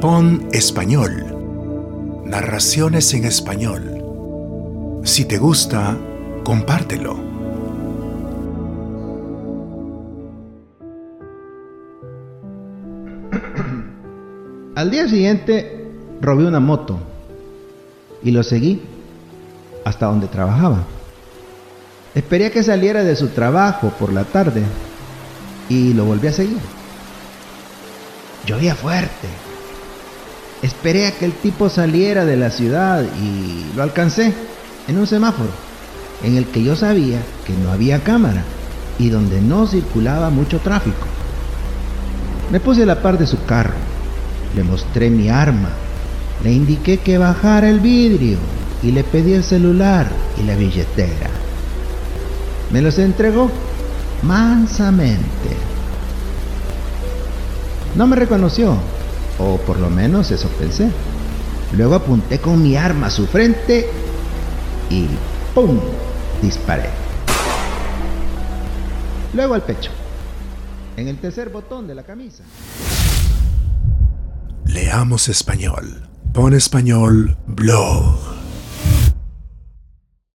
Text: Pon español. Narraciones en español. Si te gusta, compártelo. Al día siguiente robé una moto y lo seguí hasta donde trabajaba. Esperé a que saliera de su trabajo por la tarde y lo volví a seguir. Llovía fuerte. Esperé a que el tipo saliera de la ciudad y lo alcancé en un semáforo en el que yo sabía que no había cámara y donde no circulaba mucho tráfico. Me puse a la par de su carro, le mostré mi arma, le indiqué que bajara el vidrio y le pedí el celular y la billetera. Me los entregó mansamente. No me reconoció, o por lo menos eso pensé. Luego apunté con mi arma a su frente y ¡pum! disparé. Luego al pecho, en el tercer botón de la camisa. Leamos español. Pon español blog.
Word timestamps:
Pon 0.00 0.48
español. 0.52 1.26
Narraciones 2.24 3.12
en 3.12 3.24
español. 3.24 5.00
Si 5.04 5.26
te 5.26 5.36
gusta, 5.36 5.96
compártelo. 6.42 7.18
Al 14.74 14.90
día 14.90 15.06
siguiente 15.06 15.86
robé 16.22 16.46
una 16.46 16.60
moto 16.60 16.98
y 18.22 18.30
lo 18.30 18.42
seguí 18.42 18.80
hasta 19.84 20.06
donde 20.06 20.28
trabajaba. 20.28 20.78
Esperé 22.14 22.46
a 22.46 22.50
que 22.50 22.62
saliera 22.62 23.04
de 23.04 23.16
su 23.16 23.28
trabajo 23.28 23.92
por 23.98 24.14
la 24.14 24.24
tarde 24.24 24.62
y 25.70 25.94
lo 25.94 26.04
volví 26.04 26.28
a 26.28 26.32
seguir. 26.32 26.58
Llovía 28.44 28.74
fuerte. 28.74 29.28
Esperé 30.60 31.06
a 31.06 31.12
que 31.12 31.24
el 31.24 31.32
tipo 31.32 31.70
saliera 31.70 32.26
de 32.26 32.36
la 32.36 32.50
ciudad 32.50 33.02
y 33.02 33.74
lo 33.74 33.82
alcancé 33.82 34.34
en 34.88 34.98
un 34.98 35.06
semáforo 35.06 35.48
en 36.22 36.36
el 36.36 36.44
que 36.46 36.62
yo 36.62 36.76
sabía 36.76 37.22
que 37.46 37.54
no 37.54 37.72
había 37.72 38.00
cámara 38.00 38.42
y 38.98 39.08
donde 39.08 39.40
no 39.40 39.66
circulaba 39.66 40.28
mucho 40.28 40.58
tráfico. 40.58 41.06
Me 42.52 42.60
puse 42.60 42.82
a 42.82 42.86
la 42.86 43.00
par 43.00 43.16
de 43.16 43.26
su 43.26 43.42
carro, 43.44 43.72
le 44.54 44.64
mostré 44.64 45.08
mi 45.08 45.30
arma, 45.30 45.70
le 46.42 46.52
indiqué 46.52 46.98
que 46.98 47.16
bajara 47.16 47.70
el 47.70 47.80
vidrio 47.80 48.36
y 48.82 48.90
le 48.90 49.04
pedí 49.04 49.32
el 49.32 49.44
celular 49.44 50.08
y 50.38 50.42
la 50.42 50.56
billetera. 50.56 51.30
Me 52.70 52.82
los 52.82 52.98
entregó 52.98 53.50
mansamente. 54.22 55.69
No 57.96 58.06
me 58.06 58.16
reconoció, 58.16 58.76
o 59.38 59.56
por 59.58 59.78
lo 59.78 59.90
menos 59.90 60.30
eso 60.30 60.48
pensé. 60.58 60.90
Luego 61.76 61.94
apunté 61.94 62.38
con 62.38 62.62
mi 62.62 62.76
arma 62.76 63.08
a 63.08 63.10
su 63.10 63.26
frente 63.26 63.88
y 64.88 65.06
¡pum! 65.54 65.78
disparé. 66.42 66.90
Luego 69.34 69.54
al 69.54 69.62
pecho, 69.62 69.90
en 70.96 71.08
el 71.08 71.18
tercer 71.18 71.50
botón 71.50 71.86
de 71.86 71.94
la 71.94 72.02
camisa. 72.02 72.42
Leamos 74.66 75.28
español. 75.28 76.08
Pon 76.32 76.54
español 76.54 77.36
blog. 77.46 78.29